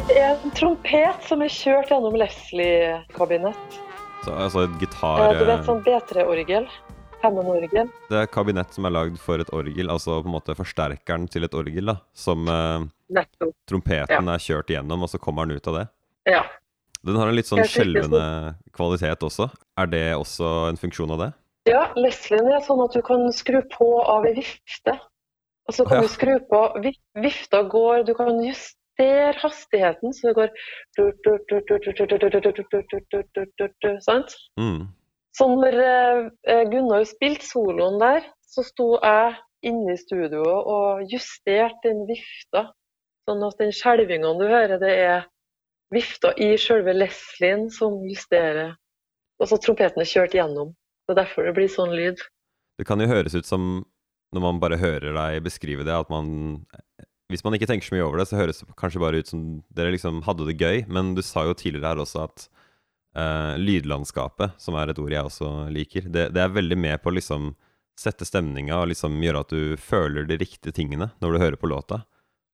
[0.09, 3.77] Det en trompet som er kjørt gjennom Leslie-kabinett.
[4.27, 5.33] Så, altså et Eh, gitar...
[5.39, 6.67] Du vet sånn B3-orgel?
[7.23, 7.89] Hammond-orgel?
[8.11, 11.47] Det er kabinett som er lagd for et orgel, altså på en måte forsterkeren til
[11.47, 11.97] et orgel, da.
[12.13, 15.87] Som eh, trompeten trompeten er kjørt igjennom, og så kommer den ut av det.
[16.35, 16.43] Ja.
[17.07, 19.47] Den har en litt sånn skjelvende kvalitet også.
[19.79, 21.33] Er det også en funksjon av det?
[21.67, 24.93] ja, Leslien er sånn at du kan skru på av ei vifte.
[25.67, 26.03] Og så kan Ja.
[26.05, 28.29] du skru på vif- Vifta går Du kan
[28.97, 30.51] justere hastigheten, så det går
[34.01, 34.37] Sant?
[34.61, 34.89] Mm.
[35.37, 41.89] Så når eh, Gunnar spilte soloen der, så sto jeg inne i studioet og justerte
[41.89, 42.73] den vifta.
[43.27, 45.27] Sånn at den skjelvinga du hører, det er
[45.93, 48.77] vifta i sjølve Leslien som justerer.
[49.41, 50.73] Og så trompeten er kjørt gjennom.
[51.07, 52.23] Det er derfor det blir sånn lyd.
[52.79, 53.85] Det kan jo høres ut som,
[54.33, 56.65] når man bare hører deg beskrive det, at man
[57.33, 59.41] Hvis man ikke tenker så mye over det, så høres det kanskje bare ut som
[59.75, 62.45] dere liksom hadde det gøy, men du sa jo tidligere her også at
[63.19, 67.11] uh, lydlandskapet, som er et ord jeg også liker, det, det er veldig med på
[67.11, 67.55] å liksom
[67.99, 71.71] sette stemninga og liksom gjøre at du føler de riktige tingene når du hører på
[71.73, 72.05] låta.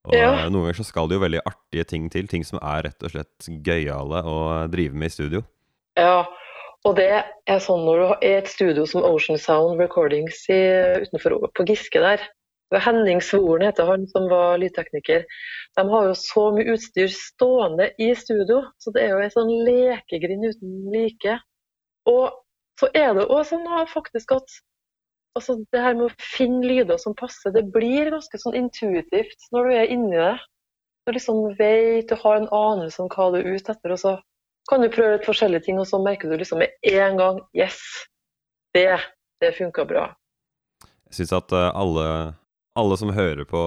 [0.08, 0.48] Og Ja.
[0.48, 3.12] noen ganger så skal det jo veldig artige ting til, ting som er rett og
[3.12, 4.36] slett gøyale å
[4.70, 5.42] drive med i studio.
[5.98, 6.24] Ja,
[6.82, 10.58] og det er sånn når du er i et studio som Ocean Sound Recordings i,
[11.04, 12.24] utenfor på Giske der.
[12.80, 15.26] Henning Svoren heter han som var lydtekniker.
[15.76, 19.52] De har jo så mye utstyr stående i studio, så det er jo en sånn
[19.66, 21.38] lekegrind uten like.
[22.08, 22.32] Og
[22.80, 24.56] så er det også sånn faktisk at
[25.38, 29.68] altså, det her med å finne lyder som passer, det blir ganske sånn intuitivt når
[29.68, 30.36] du er inni det.
[31.06, 34.16] Du liksom vet, du har en anelse om hva du er ute etter, og så
[34.70, 37.80] kan du prøve litt forskjellige ting, og så merker du liksom med en gang Yes!
[38.72, 38.86] Det,
[39.42, 40.06] det funka bra.
[41.10, 42.04] Jeg syns at eh, alle,
[42.78, 43.60] alle som hører på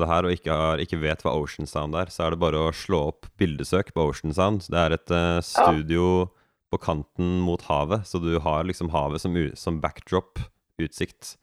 [0.00, 2.60] det her og ikke, har, ikke vet hva Ocean Sound er, så er det bare
[2.68, 4.68] å slå opp bildesøk på Ocean Sound.
[4.72, 6.28] Det er et uh, studio
[6.72, 10.40] på kanten mot havet, så du har liksom havet som, som backdrop,
[10.82, 11.36] utsikt.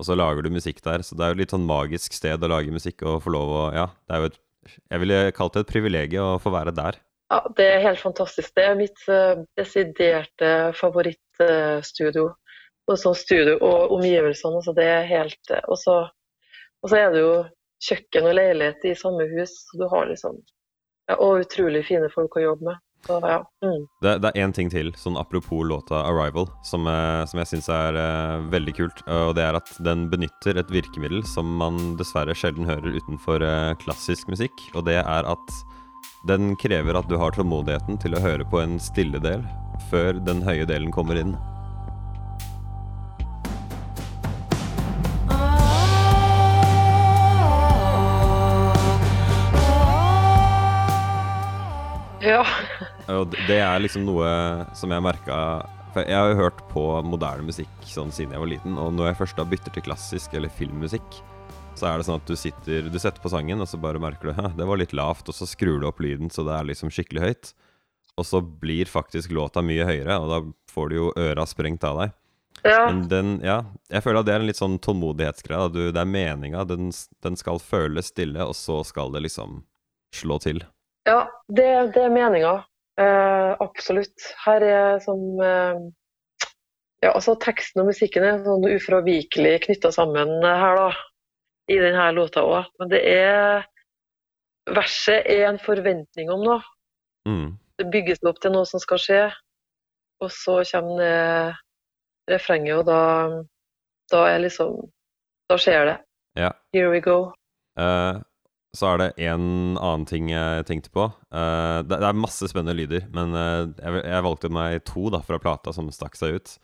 [0.00, 2.42] Og så lager du musikk der, så det er jo et litt sånn magisk sted
[2.42, 4.40] å lage musikk og få lov å Ja, det er jo et
[4.90, 6.96] Jeg ville kalt det et privilegium å få være der.
[7.30, 8.54] Ja, Det er helt fantastisk.
[8.56, 12.30] Det er mitt uh, desiderte favorittstudio.
[12.84, 14.60] Og sånn studio og omgivelsene.
[14.60, 15.94] Altså det er helt eh, Og så
[16.84, 17.36] og så er det jo
[17.88, 19.54] kjøkken og leilighet i samme hus.
[19.70, 20.36] Så du har liksom
[21.08, 22.82] ja, Og utrolig fine folk å jobbe med.
[23.04, 23.40] Så ja.
[23.60, 23.82] Mm.
[24.00, 27.68] Det, det er én ting til, sånn apropos låta 'Arrival', som, eh, som jeg syns
[27.68, 29.02] er uh, veldig kult.
[29.04, 33.76] Og det er at den benytter et virkemiddel som man dessverre sjelden hører utenfor uh,
[33.84, 34.56] klassisk musikk.
[34.72, 35.56] Og det er at
[36.28, 39.44] den krever at du har tålmodigheten til å høre på en stille del
[39.90, 41.36] før den høye delen kommer inn.
[52.24, 52.42] Ja.
[53.12, 54.28] Og det- er liksom noe
[54.74, 55.38] som jeg merka
[55.94, 59.18] jeg har jo hørt på moderne musikk sånn siden jeg var liten, og når jeg
[59.20, 61.20] først da bytter til klassisk eller filmmusikk,
[61.78, 64.32] så er det sånn at du sitter Du setter på sangen, og så bare merker
[64.32, 66.90] du det var litt lavt, og så skrur du opp lyden så det er liksom
[66.90, 67.52] skikkelig høyt.
[68.18, 71.98] Og så blir faktisk låta mye høyere, og da får du jo øra sprengt av
[72.02, 72.12] deg.
[72.64, 72.86] ja.
[72.86, 75.92] Men den, ja, jeg føler at det er en litt sånn tålmodighetsgreie.
[75.92, 76.64] det er meninga.
[76.66, 79.64] Den, den skal føles stille, og så skal det liksom
[80.14, 80.62] slå til.
[81.04, 82.54] Ja, det, det er meninga.
[83.00, 84.30] Eh, absolutt.
[84.44, 85.82] Her er som eh,
[87.04, 90.88] Ja, altså teksten og musikken er sånn ufravikelig knytta sammen her, da.
[91.68, 92.70] I denne låta òg.
[92.80, 93.64] Men det er
[94.64, 96.62] Verset er en forventning om noe.
[97.28, 97.50] Mm.
[97.76, 99.22] Det bygges opp til noe som skal skje,
[100.24, 103.00] og så kommer det refrenget, og da,
[104.12, 104.78] da er liksom
[105.50, 105.96] Da skjer det.
[106.40, 106.54] Ja.
[106.72, 107.34] Here we go.
[107.76, 108.22] Eh,
[108.74, 111.06] så er det en annen ting jeg tenkte på.
[111.30, 115.22] Uh, det, det er masse spennende lyder, men uh, jeg, jeg valgte meg to da
[115.24, 116.56] fra plata som stakk seg ut.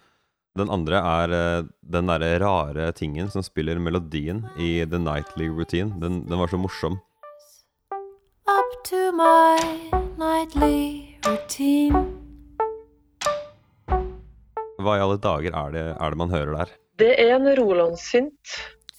[0.59, 5.95] Den andre er uh, den derre rare tingen som spiller melodien i The Nightly Routine.
[6.03, 6.99] Den, den var så morsom.
[8.51, 9.61] Up to my
[10.19, 12.09] nightly routine.
[14.81, 16.77] Hva i alle dager er det, er det man hører der?
[17.01, 18.59] Det er en Roland-synt.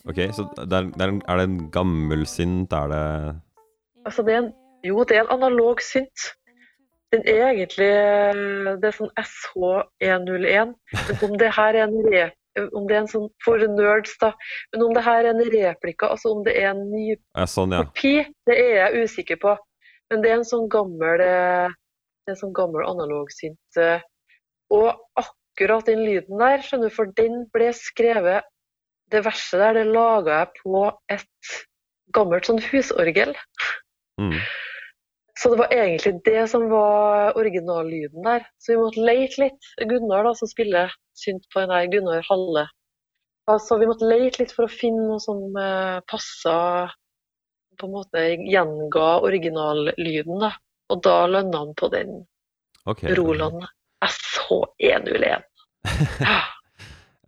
[0.09, 2.73] Ok, så der, er, det er, en, det en gammel synt?
[2.73, 3.05] Er det
[4.05, 6.31] Altså det er en, jo, det er en analog synt.
[7.13, 7.89] Den er egentlig
[8.81, 10.71] Det er sånn SH101.
[10.95, 12.37] Men om det her er en rep,
[12.75, 14.31] om det er en sånn for nerds, da.
[14.73, 17.75] Men om det her er en replika, altså om det er en ny ja, Sånn,
[17.75, 17.85] ja.
[17.85, 18.15] kopi,
[18.49, 19.53] det er jeg usikker på.
[20.11, 21.77] Men det er en sånn gammel eh,
[22.21, 23.59] det er en sånn gammel analogsynt.
[23.77, 28.47] Synt Og akkurat den lyden der, skjønner du, for den ble skrevet
[29.11, 31.53] Det verset der, det laga jeg på et
[32.15, 33.33] gammelt sånn husorgel.
[34.21, 34.37] Mm.
[35.39, 38.45] Så det var egentlig det som var originallyden der.
[38.61, 39.69] Så vi måtte leite litt.
[39.89, 42.67] Gunnar, da, som spiller synt på den her, Gunnar Halle.
[43.51, 46.55] Altså, vi måtte leite litt for å finne noe som eh, passa
[47.79, 50.43] på en måte gjenga originallyden.
[50.45, 50.53] da.
[50.91, 52.21] Og da lønna han på den
[52.85, 53.13] Okay.
[53.13, 53.61] Roland
[54.05, 55.43] SH101.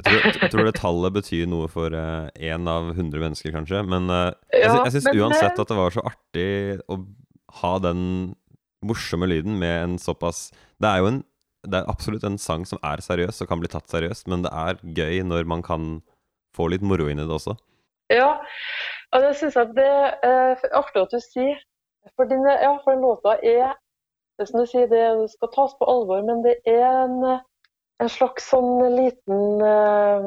[0.03, 3.83] Jeg tror, jeg tror det tallet betyr noe for én av 100 mennesker, kanskje.
[3.87, 6.47] Men uh, jeg, Ja, jeg syns uansett eh, at det var så artig
[6.91, 6.99] å
[7.61, 8.01] ha den
[8.83, 10.49] morsomme lyden med en såpass
[10.81, 11.21] Det er jo en
[11.63, 14.51] det er absolutt en sang som er seriøs og kan bli tatt seriøst, men det
[14.51, 16.01] er gøy når man kan
[16.55, 17.55] få litt moro inn i det også.
[18.11, 18.33] Ja,
[19.15, 19.87] og det syns jeg det
[20.27, 21.61] er artig at du sier.
[22.17, 23.77] For den, ja, for den låta er
[24.39, 27.39] det som du sier, det skal tas på alvor, men det er en,
[28.03, 30.25] en slags sånn liten uh,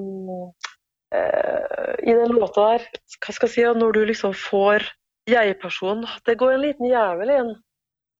[1.14, 2.86] uh, I den låta der,
[3.20, 4.86] hva skal jeg si, når du liksom får
[5.30, 7.52] jeg-personen Det går en liten jævel inn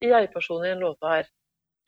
[0.05, 1.29] i jeg-personen i den låta her.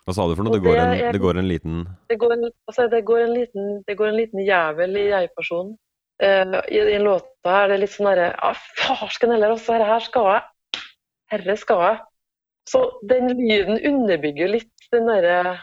[0.06, 0.56] Hva sa du for noe?
[0.56, 3.34] Det går en, er- det går en liten Det går en, altså, det går en,
[3.36, 5.74] liten, det går en liten jævel i jeg-personen.
[6.22, 9.90] Uh, I den låta her det er litt sånn derre Ja, farsken heller, altså, herre
[9.92, 10.86] her skal jeg.
[11.34, 11.98] Herre skal jeg.
[12.68, 15.58] Så den lyden underbygger litt den derre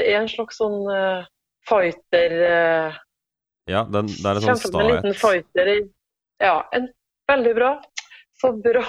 [0.00, 1.26] Det er en slags sånn uh,
[1.68, 2.98] fighter uh,
[3.68, 4.80] Ja, den, det er en sånn stahet.
[4.80, 5.78] en liten fighter i
[6.40, 6.88] Ja, en,
[7.28, 7.74] veldig bra.
[8.40, 8.80] Så bra.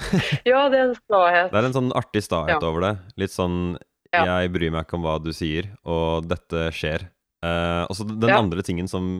[0.48, 1.50] ja, det er en stahet.
[1.52, 2.62] Det er en sånn artig stahet Ja.
[2.64, 2.94] over det.
[3.20, 3.76] Litt sånn.
[4.16, 7.04] Jeg bryr meg ikke om hva du sier, og dette skjer.
[7.44, 8.38] Uh, og så den Ja.
[8.40, 9.18] andre tingen som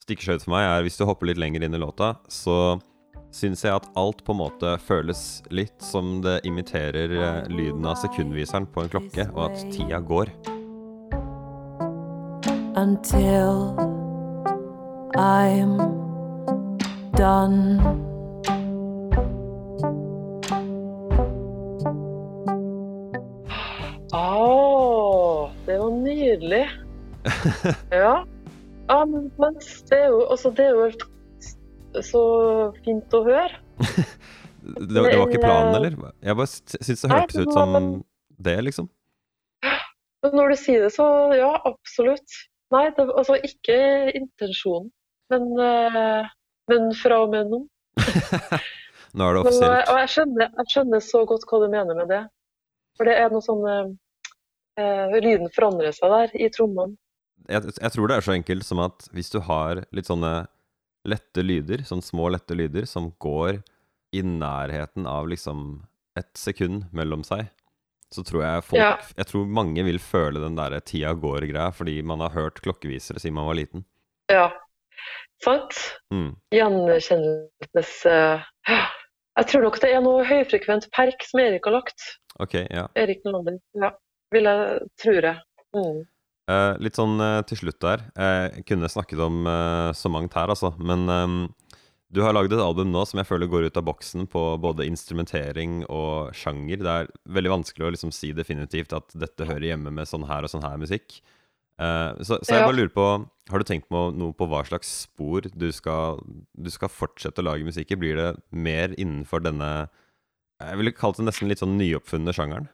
[0.00, 2.80] stikker seg ut for meg, er hvis du hopper litt lenger inn i låta, så
[3.28, 8.64] syns jeg at alt på en måte føles litt som det imiterer lyden av sekundviseren
[8.72, 10.32] på en klokke, og at tida går.
[12.78, 13.74] Until
[15.18, 15.72] I'm
[17.18, 17.82] done.
[24.14, 26.66] Å, det var nydelig.
[27.90, 28.12] Ja.
[28.88, 29.58] ja men, men
[29.90, 32.22] det er jo altså, det er jo så
[32.84, 33.58] fint å høre.
[34.68, 35.94] Det, det var ikke planen, eller?
[36.20, 37.76] Jeg bare syns det hørtes ut som
[38.44, 38.90] det, liksom.
[40.20, 42.34] Men når du sier det, så ja, absolutt.
[42.74, 43.76] Nei, det, altså ikke
[44.18, 44.90] intensjonen,
[45.32, 46.28] men, eh,
[46.68, 47.62] men fra og med nå.
[49.16, 52.10] Nå er det Og, og jeg, skjønner, jeg skjønner så godt hva du mener med
[52.12, 52.20] det.
[52.98, 53.90] For det er noe sånn eh,
[54.82, 56.98] eh, Lyden forandrer seg der i trommene.
[57.48, 60.32] Jeg, jeg tror det er så enkelt som at hvis du har litt sånne
[61.08, 63.62] lette lyder, sånne små, lette lyder, som går
[64.12, 65.86] i nærheten av liksom
[66.18, 67.48] et sekund mellom seg,
[68.14, 68.92] så tror jeg folk Ja.
[69.16, 73.36] Jeg tror mange vil føle den derre tida går-greia, fordi man har hørt klokkevisere siden
[73.36, 73.84] man var liten.
[74.32, 74.50] Ja,
[75.44, 75.76] sant?
[76.14, 76.34] Mm.
[76.54, 77.94] Gjenkjennelses...
[78.06, 78.44] eh,
[79.38, 82.06] jeg tror nok det er noe høyfrekvent perk som Erik har lagt.
[82.42, 82.88] Ok, ja.
[82.98, 83.60] Erik Nolander.
[83.78, 83.92] Ja,
[84.34, 85.36] vil jeg, tro det.
[85.76, 86.00] Mm.
[86.48, 88.02] Uh, litt sånn uh, til slutt der.
[88.16, 89.44] Jeg kunne snakket om
[89.94, 90.72] så mangt her, altså.
[90.80, 91.40] Men ehm,
[92.08, 94.86] du har lagd et album nå som jeg føler går ut av boksen på både
[94.88, 96.80] instrumentering og sjanger.
[96.80, 100.46] Det er veldig vanskelig å liksom si definitivt at dette hører hjemme med sånn her
[100.46, 101.18] og sånn her musikk.
[101.78, 103.04] Uh, så, så jeg bare lurer på
[103.52, 106.18] Har du tenkt på noe på hva slags spor du skal,
[106.58, 108.00] du skal fortsette å lage musikk i?
[108.00, 109.68] Blir det mer innenfor denne
[110.58, 112.66] Jeg ville kalt det nesten litt sånn nyoppfunne sjangeren.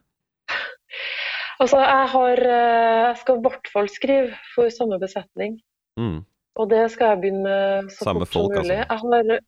[1.61, 5.59] Altså, jeg har eh, Jeg skal i hvert fall skrive for samme besetning.
[6.01, 6.25] Mm.
[6.61, 8.79] Og det skal jeg begynne med så Samme fort som folk, mulig.
[8.89, 9.11] altså.
[9.13, 9.41] Jeg har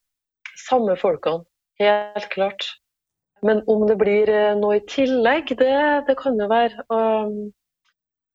[0.66, 1.44] samme folkene,
[1.80, 2.66] helt klart.
[3.46, 5.76] Men om det blir eh, noe i tillegg, det,
[6.08, 6.86] det kan jo være.
[6.90, 7.52] Um,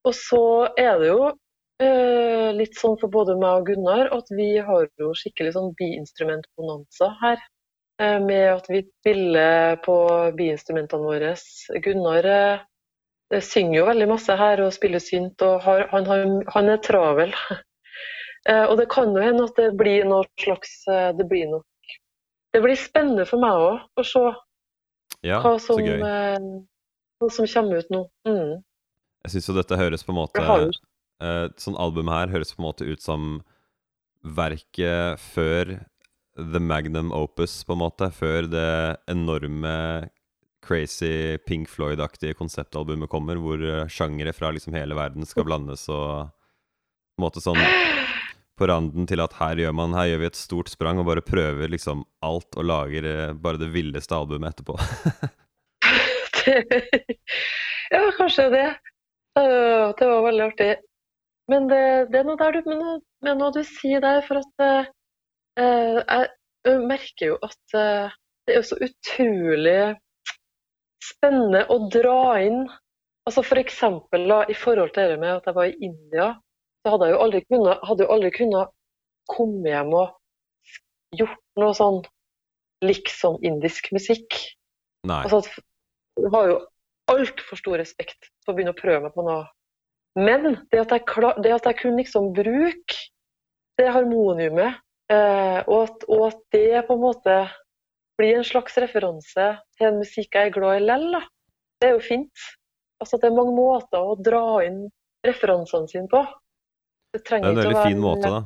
[0.08, 0.44] og så
[0.80, 1.32] er det jo
[1.82, 7.12] eh, litt sånn for både meg og Gunnar at vi har jo skikkelig sånn biinstrumentbonanza
[7.22, 7.42] her.
[8.02, 9.96] eh, med at vi spiller på
[10.38, 11.34] biinstrumentene våre.
[11.86, 16.72] Gunnar eh, synger jo veldig masse her og spiller synt, og har, han, han, han
[16.74, 17.36] er travel.
[18.50, 21.92] Eh, og det kan jo hende at det blir noe slags eh, Det blir nok
[22.54, 24.24] Det blir spennende for meg òg å se
[25.22, 26.48] Ja, hva som, eh,
[27.22, 28.02] hva som kommer ut nå.
[28.26, 28.56] Mm.
[29.22, 30.46] Jeg syns jo dette høres på en måte
[31.62, 33.44] Sånn album her høres på en måte ut som
[34.26, 35.76] verket før
[36.34, 38.08] The Magnum Opus, på en måte.
[38.10, 40.10] Før det enorme
[40.66, 47.22] crazy Pink Floyd-aktige konseptalbumet kommer, hvor sjangere fra liksom hele verden skal blandes og på
[47.22, 47.62] en måte sånn
[48.62, 51.26] på randen til at her gjør man Her gjør vi et stort sprang og bare
[51.26, 54.78] prøver liksom alt og lager eh, bare det villeste albumet etterpå.
[57.96, 58.70] ja, kanskje det.
[59.36, 60.72] Det var veldig artig.
[61.52, 64.92] Men det, det er noe der du, med noe, du sier der, for at eh,
[65.64, 66.28] eh,
[66.68, 69.96] jeg merker jo at det er så utrolig
[71.02, 72.68] spennende å dra inn
[73.26, 76.32] altså for eksempel i forhold til det med at jeg var i India,
[76.82, 78.74] så hadde jeg jo aldri kunnet, hadde jo aldri kunnet
[79.30, 82.00] komme hjem og gjort noe sånn
[82.86, 84.38] liksom indisk musikk.
[85.08, 85.22] Nei.
[85.28, 85.44] Altså,
[86.18, 86.60] jeg har jo
[87.12, 89.46] altfor stor respekt for å begynne å prøve meg på noe.
[90.20, 92.98] Men det at jeg, klar, det at jeg kunne liksom bruke
[93.80, 94.82] det harmoniumet,
[95.14, 97.38] eh, og, at, og at det på en måte
[98.20, 99.46] blir en slags referanse
[99.78, 101.22] til en musikk jeg er glad i lell,
[101.82, 102.50] det er jo fint.
[103.02, 104.84] Altså, det er mange måter å dra inn
[105.26, 106.22] referansene sine på.
[107.12, 108.42] Det Det er en veldig være fin måte, da.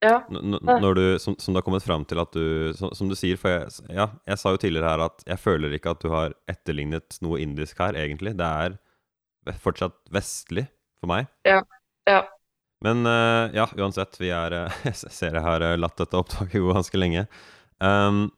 [0.00, 0.14] Ja.
[0.30, 3.52] Du, som, som du har kommet fram til at du Som, som du sier, for
[3.52, 7.18] jeg, ja, jeg sa jo tidligere her at jeg føler ikke at du har etterlignet
[7.20, 8.32] noe indisk her, egentlig.
[8.38, 8.78] Det er
[9.60, 10.64] fortsatt vestlig
[11.00, 11.28] for meg.
[11.48, 11.60] Ja,
[12.08, 12.22] ja.
[12.84, 16.62] Men uh, ja, uansett, vi er eh, Jeg ser jeg har eh, latt dette opptaket
[16.64, 17.26] gå ganske lenge.
[17.80, 18.30] Um,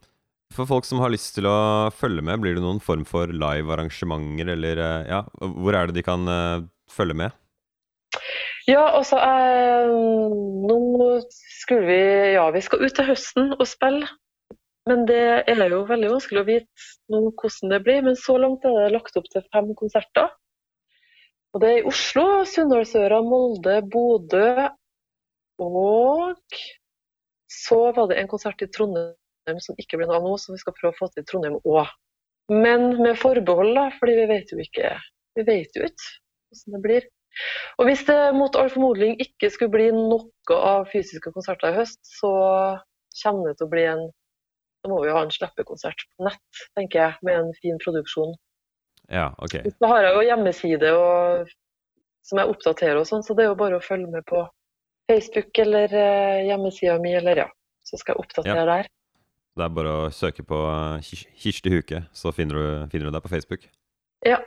[0.53, 4.51] for folk som har lyst til å følge med, blir det noen form for live-arrangementer,
[4.57, 7.39] eller uh, ja, hvor er det de kan uh, følge med?
[8.69, 9.93] Ja, altså eh,
[10.69, 12.03] Nå skulle vi
[12.37, 14.11] Ja, vi skal ut til høsten og spille.
[14.91, 18.05] Men det er jo veldig vanskelig å vite nå hvordan det blir.
[18.07, 20.31] Men så langt er det lagt opp til fem konserter.
[21.53, 24.71] Og det er i Oslo, Sunndalsøra, Molde, Bodø
[25.63, 26.57] og
[27.53, 30.63] så var det en konsert i Trondheim som ikke ble noe av nå, som vi
[30.63, 31.91] skal prøve å få til i Trondheim òg.
[32.51, 34.95] Men med forbehold, da, fordi vi vet jo ikke
[35.39, 36.09] vi vet jo ikke
[36.53, 37.11] hvordan det blir.
[37.81, 42.01] Og hvis det mot all formodning ikke skulle bli noe av fysiske konserter i høst,
[42.19, 42.33] så
[43.23, 44.11] kommer det til å bli en
[44.83, 48.33] Da må vi jo ha en slippekonsert på nett, tenker jeg, med en fin produksjon.
[49.15, 49.61] Ja, ok.
[49.79, 51.53] Da har jeg jo hjemmeside og,
[52.27, 54.43] som jeg oppdaterer og sånn, så det er jo bare å følge med på
[55.07, 57.47] Facebook eller eh, hjemmesida mi, eller ja.
[57.87, 58.91] Så skal jeg oppdatere der.
[59.53, 61.15] Det er bare å søke på eh,
[61.45, 63.67] Kirsti Huke, så finner du, finner du deg på Facebook.
[64.27, 64.39] Ja.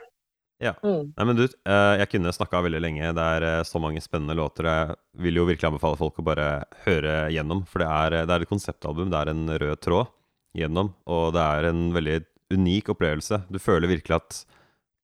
[0.62, 0.72] Ja.
[0.80, 1.12] Mm.
[1.12, 3.12] Nei, men du, eh, jeg kunne snakka veldig lenge.
[3.16, 4.68] Det er eh, så mange spennende låter.
[4.70, 4.96] Jeg
[5.26, 6.48] vil jo virkelig anbefale folk å bare
[6.86, 9.10] høre gjennom, for det er, det er et konseptalbum.
[9.12, 10.12] Det er en rød tråd
[10.56, 12.20] gjennom, og det er en veldig
[12.56, 13.42] unik opplevelse.
[13.52, 14.38] Du føler virkelig at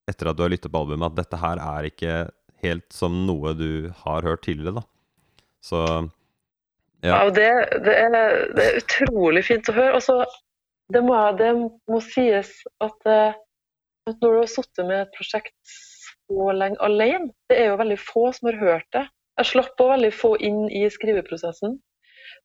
[0.08, 2.14] etter at du har lyttet på albumet, at dette her er ikke
[2.62, 4.86] helt som noe du har hørt tidligere, da.
[5.62, 5.82] Så
[7.02, 7.30] Ja, ja.
[7.34, 7.48] det,
[7.82, 8.16] det, er,
[8.54, 9.98] det er utrolig fint å høre.
[9.98, 10.22] Altså,
[10.94, 11.50] det, må, det
[11.90, 13.34] må sies at, eh,
[14.10, 15.74] at når du har sittet med et prosjekt
[16.32, 19.06] så lenge alene, det er jo veldig få som har hørt det.
[19.40, 21.78] Jeg slapp òg veldig få inn i skriveprosessen.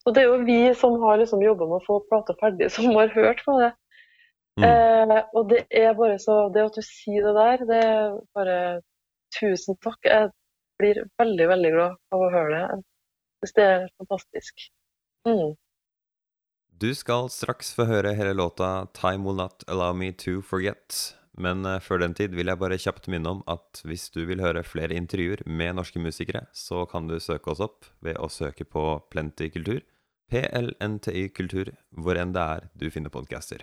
[0.04, 2.90] Så det er jo vi som har liksom jobba med å få plata ferdig, som
[2.96, 3.74] har hørt på det.
[4.58, 4.66] Mm.
[4.66, 8.58] Eh, og det er bare så Det at du sier det der, det er bare
[9.38, 10.00] Tusen takk.
[10.08, 10.32] Jeg
[10.80, 12.62] blir veldig, veldig glad av å høre det.
[12.72, 14.68] Jeg synes det er fantastisk.
[15.28, 15.52] Mm.
[16.78, 21.17] Du skal straks få høre hele låta 'Time Will Not Allow Me To Forget'.
[21.38, 24.42] Men eh, før den tid vil jeg bare kjapt minne om at hvis du vil
[24.42, 28.66] høre flere intervjuer med norske musikere, så kan du søke oss opp ved å søke
[28.66, 29.84] på Plenty Kultur,
[30.32, 33.62] PLNTY Kultur, hvor enn det er du finner podcaster.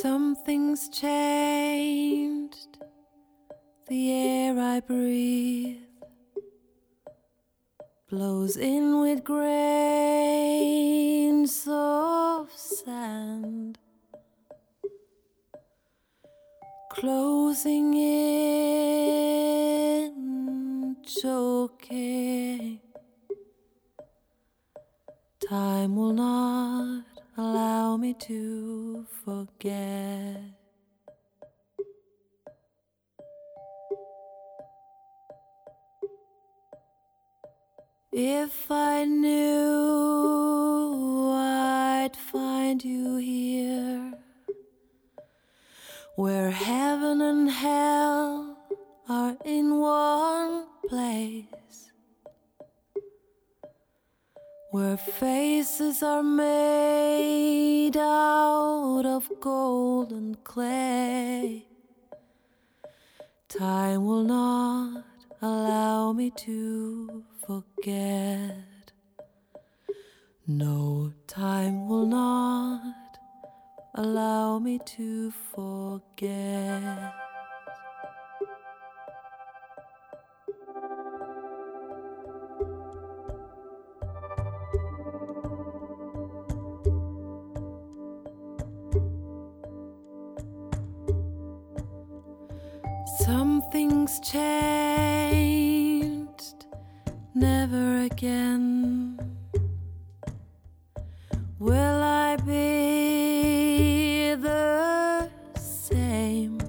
[0.00, 2.78] Something's changed.
[3.88, 5.89] The air I breathe
[8.10, 10.50] blows in with grains
[11.68, 13.78] of sand,
[16.90, 18.56] closing in,
[21.06, 22.80] choking.
[25.48, 27.04] Time will not
[27.38, 30.59] allow me to forget.
[38.12, 39.30] If I knew
[41.32, 44.14] I'd find you here,
[46.16, 48.58] where heaven and hell
[49.08, 51.92] are in one place,
[54.72, 61.68] where faces are made out of gold and clay.
[63.48, 65.04] Time will not
[65.40, 68.92] allow me to forget.
[70.46, 73.18] No, time will not
[73.96, 77.12] allow me to forget.
[93.18, 95.59] Something's changed,
[97.40, 99.18] never again.
[101.58, 105.28] Will I be the
[105.58, 106.60] same?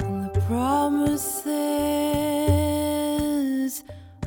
[0.00, 1.54] And the promises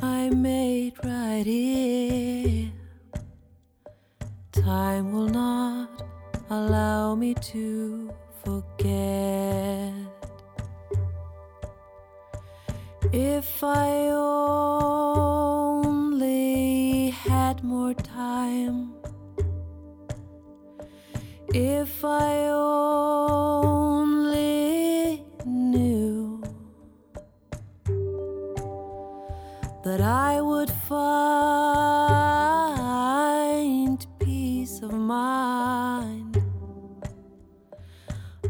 [0.02, 2.72] I made right here,
[4.52, 6.02] time will not
[6.48, 8.10] allow me to
[8.42, 9.25] forget.
[13.38, 14.08] If I
[14.96, 16.00] only
[17.10, 18.94] had more time,
[21.52, 23.92] if I only
[25.44, 26.42] knew
[29.84, 31.26] that I would find
[34.18, 36.42] peace of mind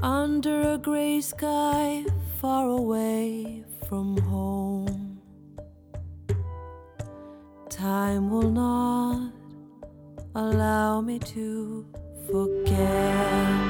[0.01, 2.05] under a gray sky
[2.41, 4.56] far away from home.
[7.87, 9.31] Time will not
[10.35, 11.87] allow me to
[12.27, 13.66] forget.